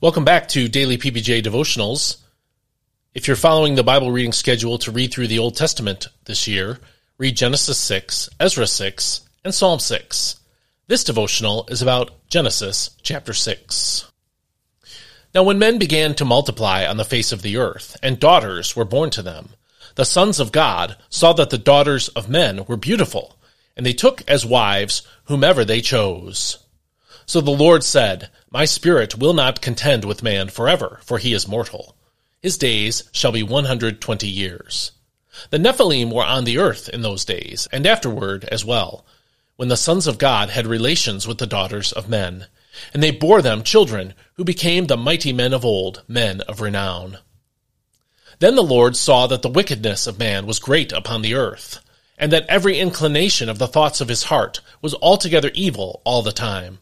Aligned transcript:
Welcome 0.00 0.24
back 0.24 0.46
to 0.50 0.68
Daily 0.68 0.96
PBJ 0.96 1.42
Devotionals. 1.42 2.18
If 3.14 3.26
you're 3.26 3.36
following 3.36 3.74
the 3.74 3.82
Bible 3.82 4.12
reading 4.12 4.30
schedule 4.30 4.78
to 4.78 4.92
read 4.92 5.12
through 5.12 5.26
the 5.26 5.40
Old 5.40 5.56
Testament 5.56 6.06
this 6.24 6.46
year, 6.46 6.78
read 7.18 7.36
Genesis 7.36 7.78
6, 7.78 8.30
Ezra 8.38 8.68
6, 8.68 9.22
and 9.44 9.52
Psalm 9.52 9.80
6. 9.80 10.36
This 10.86 11.02
devotional 11.02 11.66
is 11.68 11.82
about 11.82 12.12
Genesis 12.28 12.90
chapter 13.02 13.32
6. 13.32 14.08
Now, 15.34 15.42
when 15.42 15.58
men 15.58 15.80
began 15.80 16.14
to 16.14 16.24
multiply 16.24 16.86
on 16.86 16.96
the 16.96 17.04
face 17.04 17.32
of 17.32 17.42
the 17.42 17.56
earth, 17.56 17.96
and 18.00 18.20
daughters 18.20 18.76
were 18.76 18.84
born 18.84 19.10
to 19.10 19.22
them, 19.22 19.48
the 19.96 20.04
sons 20.04 20.38
of 20.38 20.52
God 20.52 20.96
saw 21.08 21.32
that 21.32 21.50
the 21.50 21.58
daughters 21.58 22.06
of 22.10 22.28
men 22.28 22.64
were 22.66 22.76
beautiful, 22.76 23.36
and 23.76 23.84
they 23.84 23.94
took 23.94 24.22
as 24.30 24.46
wives 24.46 25.02
whomever 25.24 25.64
they 25.64 25.80
chose. 25.80 26.58
So 27.28 27.42
the 27.42 27.50
Lord 27.50 27.84
said, 27.84 28.30
My 28.50 28.64
spirit 28.64 29.18
will 29.18 29.34
not 29.34 29.60
contend 29.60 30.06
with 30.06 30.22
man 30.22 30.48
forever, 30.48 30.98
for 31.04 31.18
he 31.18 31.34
is 31.34 31.46
mortal. 31.46 31.94
His 32.40 32.56
days 32.56 33.02
shall 33.12 33.32
be 33.32 33.42
one 33.42 33.66
hundred 33.66 34.00
twenty 34.00 34.28
years. 34.28 34.92
The 35.50 35.58
Nephilim 35.58 36.10
were 36.10 36.24
on 36.24 36.44
the 36.44 36.56
earth 36.56 36.88
in 36.88 37.02
those 37.02 37.26
days, 37.26 37.68
and 37.70 37.86
afterward 37.86 38.46
as 38.46 38.64
well, 38.64 39.04
when 39.56 39.68
the 39.68 39.76
sons 39.76 40.06
of 40.06 40.16
God 40.16 40.48
had 40.48 40.66
relations 40.66 41.28
with 41.28 41.36
the 41.36 41.46
daughters 41.46 41.92
of 41.92 42.08
men. 42.08 42.46
And 42.94 43.02
they 43.02 43.10
bore 43.10 43.42
them 43.42 43.62
children, 43.62 44.14
who 44.36 44.42
became 44.44 44.86
the 44.86 44.96
mighty 44.96 45.34
men 45.34 45.52
of 45.52 45.66
old, 45.66 46.04
men 46.08 46.40
of 46.48 46.62
renown. 46.62 47.18
Then 48.38 48.54
the 48.54 48.62
Lord 48.62 48.96
saw 48.96 49.26
that 49.26 49.42
the 49.42 49.50
wickedness 49.50 50.06
of 50.06 50.18
man 50.18 50.46
was 50.46 50.58
great 50.58 50.92
upon 50.92 51.20
the 51.20 51.34
earth, 51.34 51.80
and 52.16 52.32
that 52.32 52.46
every 52.48 52.78
inclination 52.78 53.50
of 53.50 53.58
the 53.58 53.68
thoughts 53.68 54.00
of 54.00 54.08
his 54.08 54.22
heart 54.24 54.62
was 54.80 54.94
altogether 54.94 55.50
evil 55.52 56.00
all 56.06 56.22
the 56.22 56.32
time. 56.32 56.78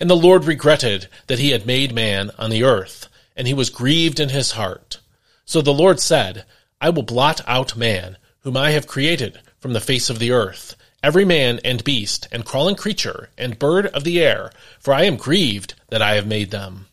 And 0.00 0.08
the 0.08 0.16
Lord 0.16 0.44
regretted 0.44 1.08
that 1.26 1.38
he 1.38 1.50
had 1.50 1.66
made 1.66 1.94
man 1.94 2.30
on 2.38 2.50
the 2.50 2.64
earth, 2.64 3.08
and 3.36 3.46
he 3.46 3.54
was 3.54 3.70
grieved 3.70 4.18
in 4.18 4.30
his 4.30 4.52
heart. 4.52 5.00
So 5.44 5.60
the 5.60 5.72
Lord 5.72 6.00
said, 6.00 6.44
I 6.80 6.90
will 6.90 7.02
blot 7.02 7.40
out 7.46 7.76
man, 7.76 8.16
whom 8.40 8.56
I 8.56 8.70
have 8.70 8.86
created 8.86 9.40
from 9.58 9.72
the 9.72 9.80
face 9.80 10.10
of 10.10 10.18
the 10.18 10.32
earth, 10.32 10.76
every 11.02 11.24
man 11.24 11.60
and 11.64 11.84
beast, 11.84 12.28
and 12.32 12.44
crawling 12.44 12.76
creature, 12.76 13.30
and 13.36 13.58
bird 13.58 13.86
of 13.86 14.04
the 14.04 14.20
air, 14.20 14.50
for 14.80 14.94
I 14.94 15.04
am 15.04 15.16
grieved 15.16 15.74
that 15.88 16.02
I 16.02 16.14
have 16.14 16.26
made 16.26 16.50
them. 16.50 16.86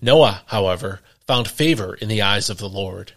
Noah, 0.00 0.42
however, 0.46 1.00
found 1.26 1.48
favor 1.48 1.94
in 1.94 2.08
the 2.08 2.22
eyes 2.22 2.50
of 2.50 2.58
the 2.58 2.68
Lord. 2.68 3.12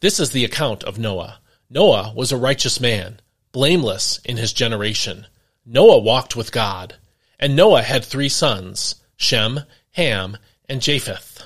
This 0.00 0.18
is 0.18 0.30
the 0.30 0.44
account 0.44 0.82
of 0.84 0.98
Noah. 0.98 1.38
Noah 1.68 2.12
was 2.14 2.32
a 2.32 2.36
righteous 2.36 2.80
man, 2.80 3.20
blameless 3.52 4.18
in 4.24 4.36
his 4.36 4.52
generation. 4.52 5.26
Noah 5.64 5.98
walked 5.98 6.34
with 6.36 6.52
God. 6.52 6.96
And 7.42 7.56
Noah 7.56 7.80
had 7.80 8.04
three 8.04 8.28
sons, 8.28 8.96
Shem, 9.16 9.60
Ham, 9.92 10.36
and 10.68 10.82
Japheth. 10.82 11.44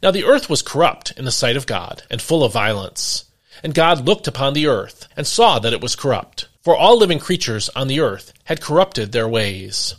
Now 0.00 0.12
the 0.12 0.22
earth 0.22 0.48
was 0.48 0.62
corrupt 0.62 1.10
in 1.16 1.24
the 1.24 1.32
sight 1.32 1.56
of 1.56 1.66
God, 1.66 2.04
and 2.08 2.22
full 2.22 2.44
of 2.44 2.52
violence. 2.52 3.24
And 3.64 3.74
God 3.74 4.06
looked 4.06 4.28
upon 4.28 4.54
the 4.54 4.68
earth, 4.68 5.08
and 5.16 5.26
saw 5.26 5.58
that 5.58 5.72
it 5.72 5.80
was 5.80 5.96
corrupt, 5.96 6.46
for 6.62 6.76
all 6.76 6.96
living 6.96 7.18
creatures 7.18 7.68
on 7.70 7.88
the 7.88 7.98
earth 7.98 8.32
had 8.44 8.60
corrupted 8.60 9.10
their 9.10 9.26
ways. 9.26 9.96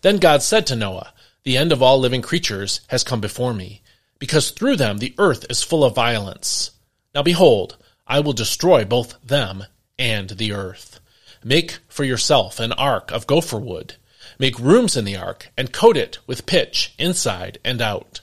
Then 0.00 0.16
God 0.16 0.42
said 0.42 0.66
to 0.68 0.76
Noah, 0.76 1.12
The 1.42 1.58
end 1.58 1.70
of 1.70 1.82
all 1.82 1.98
living 2.00 2.22
creatures 2.22 2.80
has 2.86 3.04
come 3.04 3.20
before 3.20 3.52
me, 3.52 3.82
because 4.18 4.50
through 4.50 4.76
them 4.76 4.96
the 4.96 5.14
earth 5.18 5.44
is 5.50 5.62
full 5.62 5.84
of 5.84 5.94
violence. 5.94 6.70
Now 7.14 7.22
behold, 7.22 7.76
I 8.06 8.20
will 8.20 8.32
destroy 8.32 8.86
both 8.86 9.20
them 9.22 9.64
and 9.98 10.30
the 10.30 10.52
earth. 10.52 11.00
Make 11.44 11.80
for 11.86 12.04
yourself 12.04 12.58
an 12.60 12.72
ark 12.72 13.10
of 13.10 13.26
gopher 13.26 13.58
wood 13.58 13.96
Make 14.38 14.58
rooms 14.58 14.96
in 14.96 15.04
the 15.04 15.16
ark 15.16 15.50
and 15.56 15.72
coat 15.72 15.96
it 15.96 16.18
with 16.26 16.46
pitch 16.46 16.94
inside 16.98 17.58
and 17.64 17.80
out. 17.80 18.20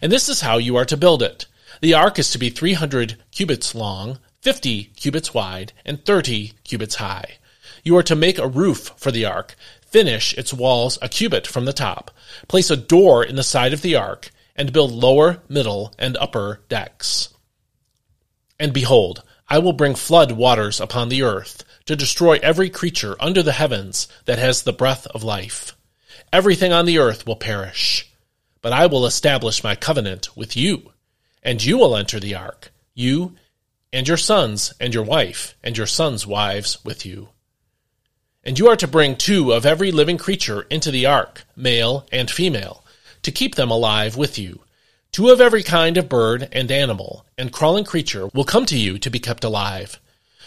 And 0.00 0.10
this 0.10 0.28
is 0.28 0.40
how 0.40 0.58
you 0.58 0.76
are 0.76 0.84
to 0.84 0.96
build 0.96 1.22
it. 1.22 1.46
The 1.80 1.94
ark 1.94 2.18
is 2.18 2.30
to 2.30 2.38
be 2.38 2.50
300 2.50 3.16
cubits 3.30 3.74
long, 3.74 4.18
50 4.40 4.84
cubits 4.96 5.34
wide, 5.34 5.72
and 5.84 6.04
30 6.04 6.52
cubits 6.64 6.96
high. 6.96 7.38
You 7.82 7.96
are 7.96 8.02
to 8.04 8.14
make 8.14 8.38
a 8.38 8.46
roof 8.46 8.92
for 8.96 9.10
the 9.10 9.24
ark, 9.24 9.56
finish 9.80 10.34
its 10.34 10.52
walls 10.54 10.98
a 11.02 11.08
cubit 11.08 11.46
from 11.46 11.64
the 11.64 11.72
top, 11.72 12.10
place 12.48 12.70
a 12.70 12.76
door 12.76 13.24
in 13.24 13.36
the 13.36 13.42
side 13.42 13.72
of 13.72 13.82
the 13.82 13.96
ark, 13.96 14.30
and 14.56 14.72
build 14.72 14.92
lower, 14.92 15.42
middle, 15.48 15.92
and 15.98 16.16
upper 16.16 16.60
decks. 16.68 17.28
And 18.58 18.72
behold, 18.72 19.22
I 19.48 19.58
will 19.58 19.72
bring 19.72 19.94
flood 19.94 20.32
waters 20.32 20.80
upon 20.80 21.08
the 21.08 21.22
earth, 21.22 21.64
to 21.92 21.96
destroy 21.96 22.38
every 22.42 22.70
creature 22.70 23.14
under 23.20 23.42
the 23.42 23.52
heavens 23.52 24.08
that 24.24 24.38
has 24.38 24.62
the 24.62 24.72
breath 24.72 25.06
of 25.08 25.22
life. 25.22 25.76
Everything 26.32 26.72
on 26.72 26.86
the 26.86 26.98
earth 26.98 27.26
will 27.26 27.36
perish. 27.36 28.10
But 28.62 28.72
I 28.72 28.86
will 28.86 29.04
establish 29.04 29.62
my 29.62 29.74
covenant 29.74 30.34
with 30.34 30.56
you, 30.56 30.92
and 31.42 31.62
you 31.62 31.76
will 31.76 31.94
enter 31.94 32.18
the 32.18 32.34
ark, 32.34 32.72
you 32.94 33.34
and 33.92 34.08
your 34.08 34.16
sons 34.16 34.72
and 34.80 34.94
your 34.94 35.02
wife 35.02 35.54
and 35.62 35.76
your 35.76 35.86
sons' 35.86 36.26
wives 36.26 36.82
with 36.82 37.04
you. 37.04 37.28
And 38.42 38.58
you 38.58 38.68
are 38.68 38.76
to 38.76 38.88
bring 38.88 39.16
two 39.16 39.52
of 39.52 39.66
every 39.66 39.92
living 39.92 40.16
creature 40.16 40.62
into 40.62 40.90
the 40.90 41.04
ark, 41.04 41.44
male 41.54 42.06
and 42.10 42.30
female, 42.30 42.84
to 43.22 43.30
keep 43.30 43.54
them 43.54 43.70
alive 43.70 44.16
with 44.16 44.38
you. 44.38 44.60
Two 45.12 45.28
of 45.28 45.42
every 45.42 45.62
kind 45.62 45.98
of 45.98 46.08
bird 46.08 46.48
and 46.52 46.72
animal 46.72 47.26
and 47.36 47.52
crawling 47.52 47.84
creature 47.84 48.28
will 48.32 48.44
come 48.44 48.64
to 48.64 48.78
you 48.78 48.98
to 48.98 49.10
be 49.10 49.18
kept 49.18 49.44
alive. 49.44 50.00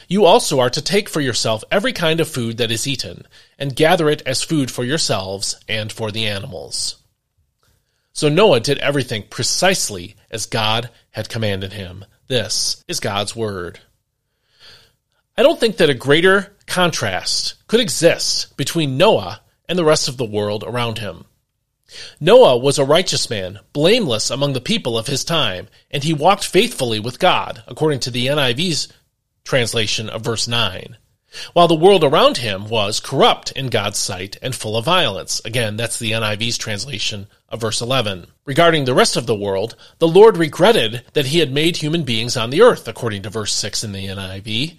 You 0.08 0.26
also 0.26 0.60
are 0.60 0.70
to 0.70 0.82
take 0.82 1.10
for 1.10 1.22
yourself 1.22 1.64
every 1.72 1.94
kind 1.94 2.20
of 2.20 2.28
food 2.28 2.58
that 2.58 2.72
is 2.72 2.88
eaten, 2.88 3.26
and 3.58 3.76
gather 3.76 4.10
it 4.10 4.22
as 4.26 4.44
food 4.44 4.70
for 4.70 4.84
yourselves 4.84 5.56
and 5.68 5.92
for 5.92 6.12
the 6.12 6.26
animals. 6.26 6.98
So 8.14 8.30
Noah 8.30 8.60
did 8.60 8.78
everything 8.78 9.24
precisely 9.30 10.16
as 10.32 10.46
God 10.46 10.90
had 11.12 11.30
commanded 11.30 11.74
him. 11.74 12.06
This 12.28 12.84
is 12.88 13.00
God's 13.00 13.36
word. 13.36 13.80
I 15.38 15.44
don't 15.44 15.60
think 15.60 15.78
that 15.78 15.90
a 15.90 15.94
greater 15.94 16.56
contrast 16.66 17.56
could 17.68 17.82
exist 17.82 18.56
between 18.56 18.98
Noah 18.98 19.42
and 19.68 19.78
the 19.78 19.86
rest 19.86 20.08
of 20.08 20.18
the 20.18 20.26
world 20.26 20.64
around 20.66 21.00
him. 21.00 21.26
Noah 22.20 22.58
was 22.58 22.80
a 22.80 22.86
righteous 22.86 23.30
man, 23.30 23.60
blameless 23.74 24.30
among 24.30 24.54
the 24.54 24.62
people 24.62 24.98
of 24.98 25.08
his 25.08 25.24
time, 25.24 25.68
and 25.92 26.04
he 26.04 26.14
walked 26.14 26.46
faithfully 26.46 27.00
with 27.00 27.20
God, 27.20 27.64
according 27.68 28.00
to 28.02 28.12
the 28.12 28.28
NIV's 28.28 28.88
translation 29.46 30.10
of 30.10 30.24
verse 30.24 30.48
9. 30.48 30.98
While 31.54 31.68
the 31.68 31.76
world 31.76 32.04
around 32.04 32.38
him 32.38 32.70
was 32.70 33.00
corrupt 33.00 33.52
in 33.52 33.68
God's 33.68 34.00
sight 34.00 34.38
and 34.42 34.56
full 34.56 34.78
of 34.78 34.86
violence. 34.86 35.42
Again, 35.44 35.76
that's 35.78 36.00
the 36.00 36.12
NIV's 36.12 36.58
translation 36.58 37.28
of 37.50 37.62
verse 37.62 37.82
11. 37.82 38.28
Regarding 38.46 38.86
the 38.86 38.94
rest 38.94 39.18
of 39.18 39.28
the 39.28 39.36
world, 39.36 39.76
the 40.00 40.08
Lord 40.08 40.38
regretted 40.38 41.04
that 41.14 41.28
he 41.28 41.40
had 41.40 41.52
made 41.52 41.78
human 41.78 42.04
beings 42.04 42.38
on 42.38 42.50
the 42.50 42.62
earth, 42.62 42.88
according 42.88 43.22
to 43.24 43.30
verse 43.30 43.54
6 43.54 43.84
in 43.84 43.92
the 43.92 44.08
NIV. 44.08 44.78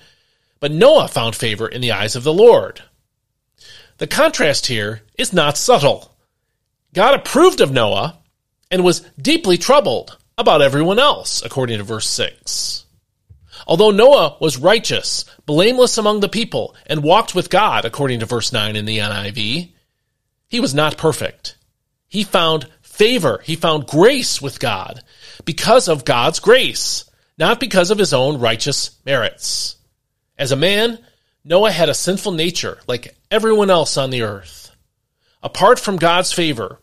But 0.60 0.72
Noah 0.72 1.08
found 1.08 1.36
favor 1.36 1.68
in 1.68 1.80
the 1.80 1.92
eyes 1.92 2.16
of 2.16 2.24
the 2.24 2.32
Lord. 2.32 2.82
The 3.98 4.06
contrast 4.06 4.66
here 4.66 5.02
is 5.18 5.32
not 5.32 5.58
subtle. 5.58 6.16
God 6.94 7.14
approved 7.14 7.60
of 7.60 7.70
Noah 7.70 8.18
and 8.70 8.82
was 8.82 9.00
deeply 9.20 9.58
troubled 9.58 10.16
about 10.38 10.62
everyone 10.62 10.98
else, 10.98 11.42
according 11.42 11.78
to 11.78 11.84
verse 11.84 12.08
6. 12.08 12.85
Although 13.66 13.90
Noah 13.90 14.36
was 14.40 14.58
righteous, 14.58 15.24
blameless 15.44 15.98
among 15.98 16.20
the 16.20 16.28
people, 16.28 16.74
and 16.86 17.02
walked 17.02 17.34
with 17.34 17.50
God, 17.50 17.84
according 17.84 18.20
to 18.20 18.26
verse 18.26 18.52
9 18.52 18.76
in 18.76 18.84
the 18.84 18.98
NIV, 18.98 19.72
he 20.48 20.60
was 20.60 20.74
not 20.74 20.96
perfect. 20.96 21.56
He 22.08 22.24
found 22.24 22.68
favor, 22.82 23.40
he 23.44 23.56
found 23.56 23.86
grace 23.86 24.40
with 24.40 24.60
God 24.60 25.02
because 25.44 25.88
of 25.88 26.04
God's 26.04 26.40
grace, 26.40 27.04
not 27.38 27.60
because 27.60 27.90
of 27.90 27.98
his 27.98 28.12
own 28.12 28.38
righteous 28.40 28.90
merits. 29.04 29.76
As 30.38 30.52
a 30.52 30.56
man, 30.56 30.98
Noah 31.44 31.70
had 31.70 31.88
a 31.88 31.94
sinful 31.94 32.32
nature 32.32 32.78
like 32.86 33.16
everyone 33.30 33.70
else 33.70 33.96
on 33.96 34.10
the 34.10 34.22
earth. 34.22 34.74
Apart 35.42 35.78
from 35.78 35.96
God's 35.96 36.32
favor, 36.32 36.80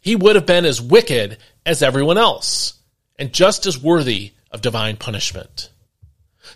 he 0.00 0.16
would 0.16 0.36
have 0.36 0.46
been 0.46 0.64
as 0.64 0.80
wicked 0.80 1.38
as 1.66 1.82
everyone 1.82 2.18
else 2.18 2.74
and 3.18 3.32
just 3.32 3.66
as 3.66 3.80
worthy 3.80 4.32
of 4.50 4.62
divine 4.62 4.96
punishment. 4.96 5.70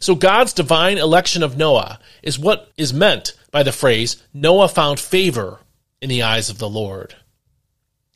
So 0.01 0.15
God's 0.15 0.53
divine 0.53 0.99
election 0.99 1.43
of 1.43 1.57
Noah 1.57 1.99
is 2.23 2.39
what 2.39 2.73
is 2.77 2.93
meant 2.93 3.35
by 3.51 3.63
the 3.63 3.73
phrase, 3.73 4.23
Noah 4.35 4.69
found 4.69 5.01
favor 5.01 5.61
in 6.01 6.09
the 6.09 6.23
eyes 6.23 6.51
of 6.51 6.59
the 6.59 6.69
Lord. 6.69 7.15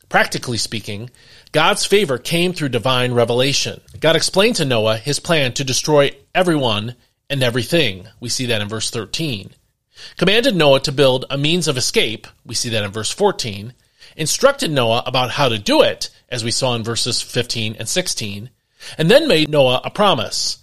Practically 0.09 0.59
speaking, 0.59 1.11
God's 1.53 1.85
favor 1.85 2.19
came 2.19 2.53
through 2.53 2.71
divine 2.71 3.13
revelation. 3.13 3.81
God 4.01 4.17
explained 4.17 4.57
to 4.57 4.65
Noah 4.65 4.97
his 4.97 5.21
plan 5.21 5.53
to 5.55 5.65
destroy 5.65 6.11
everyone 6.35 6.97
and 7.29 7.43
everything. 7.43 8.09
We 8.19 8.29
see 8.29 8.47
that 8.47 8.61
in 8.61 8.69
verse 8.69 8.91
13. 8.91 9.55
Commanded 10.17 10.57
Noah 10.57 10.81
to 10.81 10.93
build 10.93 11.27
a 11.31 11.39
means 11.39 11.69
of 11.69 11.77
escape. 11.77 12.27
We 12.45 12.55
see 12.55 12.71
that 12.71 12.85
in 12.85 12.91
verse 12.91 13.11
14. 13.11 13.73
Instructed 14.17 14.71
Noah 14.71 15.05
about 15.07 15.31
how 15.31 15.49
to 15.49 15.59
do 15.59 15.83
it, 15.83 16.11
as 16.29 16.43
we 16.43 16.51
saw 16.51 16.75
in 16.75 16.83
verses 16.83 17.23
15 17.23 17.77
and 17.79 17.89
16. 17.89 18.51
And 18.99 19.11
then 19.11 19.29
made 19.29 19.49
Noah 19.49 19.81
a 19.85 19.91
promise 19.91 20.59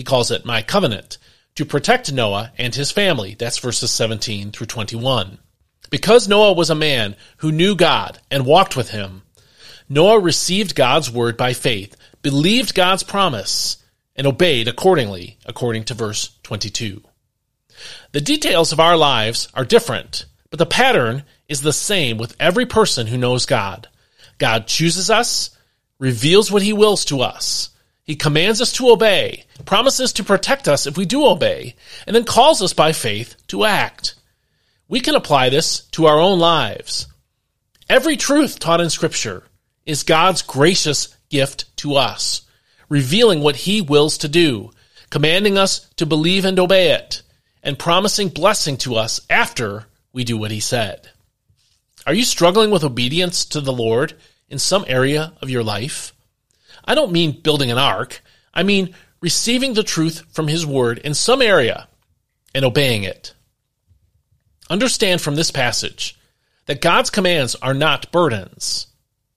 he 0.00 0.04
calls 0.04 0.30
it 0.30 0.46
my 0.46 0.62
covenant, 0.62 1.18
to 1.54 1.66
protect 1.66 2.10
Noah 2.10 2.52
and 2.56 2.74
his 2.74 2.90
family. 2.90 3.34
That's 3.34 3.58
verses 3.58 3.90
17 3.90 4.50
through 4.50 4.68
21. 4.68 5.36
Because 5.90 6.26
Noah 6.26 6.54
was 6.54 6.70
a 6.70 6.74
man 6.74 7.16
who 7.36 7.52
knew 7.52 7.76
God 7.76 8.18
and 8.30 8.46
walked 8.46 8.76
with 8.76 8.92
him, 8.92 9.20
Noah 9.90 10.18
received 10.18 10.74
God's 10.74 11.10
word 11.10 11.36
by 11.36 11.52
faith, 11.52 11.98
believed 12.22 12.74
God's 12.74 13.02
promise, 13.02 13.76
and 14.16 14.26
obeyed 14.26 14.68
accordingly, 14.68 15.36
according 15.44 15.84
to 15.84 15.92
verse 15.92 16.30
22. 16.44 17.02
The 18.12 18.22
details 18.22 18.72
of 18.72 18.80
our 18.80 18.96
lives 18.96 19.48
are 19.52 19.66
different, 19.66 20.24
but 20.48 20.58
the 20.58 20.64
pattern 20.64 21.24
is 21.46 21.60
the 21.60 21.74
same 21.74 22.16
with 22.16 22.34
every 22.40 22.64
person 22.64 23.06
who 23.06 23.18
knows 23.18 23.44
God. 23.44 23.86
God 24.38 24.66
chooses 24.66 25.10
us, 25.10 25.50
reveals 25.98 26.50
what 26.50 26.62
he 26.62 26.72
wills 26.72 27.04
to 27.04 27.20
us. 27.20 27.68
He 28.10 28.16
commands 28.16 28.60
us 28.60 28.72
to 28.72 28.90
obey, 28.90 29.44
promises 29.66 30.12
to 30.14 30.24
protect 30.24 30.66
us 30.66 30.84
if 30.84 30.96
we 30.96 31.06
do 31.06 31.28
obey, 31.28 31.76
and 32.08 32.16
then 32.16 32.24
calls 32.24 32.60
us 32.60 32.72
by 32.72 32.90
faith 32.90 33.36
to 33.46 33.64
act. 33.64 34.16
We 34.88 34.98
can 34.98 35.14
apply 35.14 35.48
this 35.48 35.82
to 35.92 36.06
our 36.06 36.18
own 36.18 36.40
lives. 36.40 37.06
Every 37.88 38.16
truth 38.16 38.58
taught 38.58 38.80
in 38.80 38.90
Scripture 38.90 39.44
is 39.86 40.02
God's 40.02 40.42
gracious 40.42 41.16
gift 41.28 41.66
to 41.76 41.94
us, 41.94 42.42
revealing 42.88 43.42
what 43.42 43.54
He 43.54 43.80
wills 43.80 44.18
to 44.18 44.28
do, 44.28 44.72
commanding 45.10 45.56
us 45.56 45.88
to 45.94 46.04
believe 46.04 46.44
and 46.44 46.58
obey 46.58 46.90
it, 46.90 47.22
and 47.62 47.78
promising 47.78 48.28
blessing 48.28 48.76
to 48.78 48.96
us 48.96 49.20
after 49.30 49.86
we 50.12 50.24
do 50.24 50.36
what 50.36 50.50
He 50.50 50.58
said. 50.58 51.08
Are 52.08 52.14
you 52.14 52.24
struggling 52.24 52.72
with 52.72 52.82
obedience 52.82 53.44
to 53.44 53.60
the 53.60 53.72
Lord 53.72 54.14
in 54.48 54.58
some 54.58 54.84
area 54.88 55.32
of 55.40 55.48
your 55.48 55.62
life? 55.62 56.12
I 56.84 56.94
don't 56.94 57.12
mean 57.12 57.40
building 57.40 57.70
an 57.70 57.78
ark. 57.78 58.22
I 58.52 58.62
mean 58.62 58.94
receiving 59.20 59.74
the 59.74 59.82
truth 59.82 60.24
from 60.32 60.48
His 60.48 60.66
Word 60.66 60.98
in 60.98 61.14
some 61.14 61.42
area 61.42 61.88
and 62.54 62.64
obeying 62.64 63.04
it. 63.04 63.34
Understand 64.68 65.20
from 65.20 65.34
this 65.34 65.50
passage 65.50 66.18
that 66.66 66.80
God's 66.80 67.10
commands 67.10 67.54
are 67.56 67.74
not 67.74 68.12
burdens. 68.12 68.86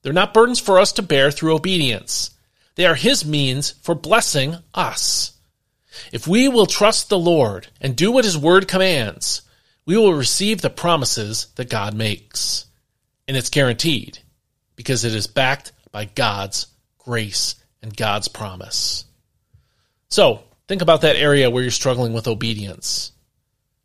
They're 0.02 0.14
not 0.14 0.34
burdens 0.34 0.60
for 0.60 0.80
us 0.80 0.92
to 0.94 1.02
bear 1.02 1.32
through 1.32 1.56
obedience. 1.56 2.32
They 2.76 2.86
are 2.86 2.96
His 2.96 3.26
means 3.26 3.72
for 3.72 3.96
blessing 3.96 4.58
us. 4.74 5.32
If 6.12 6.28
we 6.28 6.48
will 6.48 6.66
trust 6.66 7.10
the 7.10 7.20
Lord 7.20 7.68
and 7.80 7.96
do 7.96 8.12
what 8.12 8.26
His 8.26 8.38
Word 8.38 8.68
commands, 8.68 9.42
we 9.86 9.98
will 9.98 10.14
receive 10.14 10.62
the 10.62 10.70
promises 10.70 11.48
that 11.56 11.70
God 11.70 11.94
makes. 11.94 12.66
And 13.28 13.38
it's 13.38 13.50
guaranteed 13.50 14.20
because 14.76 15.04
it 15.04 15.14
is 15.14 15.28
backed 15.28 15.72
by 15.92 16.06
God's 16.06 16.68
grace 17.04 17.56
and 17.82 17.96
God's 17.96 18.28
promise. 18.28 19.06
So, 20.10 20.44
think 20.68 20.82
about 20.82 21.02
that 21.02 21.16
area 21.16 21.50
where 21.50 21.62
you're 21.64 21.72
struggling 21.72 22.14
with 22.14 22.28
obedience 22.28 23.12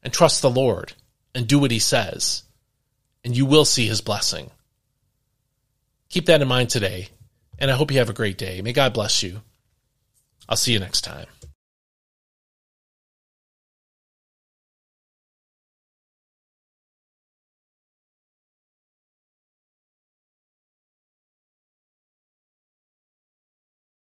and 0.02 0.12
trust 0.12 0.42
the 0.42 0.50
Lord 0.50 0.92
and 1.34 1.46
do 1.46 1.58
what 1.58 1.70
He 1.70 1.78
says, 1.78 2.44
and 3.24 3.36
you 3.36 3.46
will 3.46 3.64
see 3.64 3.86
His 3.86 4.00
blessing. 4.00 4.50
Keep 6.10 6.26
that 6.26 6.42
in 6.42 6.48
mind 6.48 6.70
today, 6.70 7.08
and 7.58 7.70
I 7.70 7.74
hope 7.74 7.90
you 7.90 7.98
have 7.98 8.10
a 8.10 8.14
great 8.14 8.38
day. 8.38 8.62
May 8.62 8.72
God 8.72 8.94
bless 8.94 9.22
you. 9.22 9.42
I'll 10.48 10.56
see 10.56 10.72
you 10.72 10.78
next 10.78 11.02
time. 11.02 11.26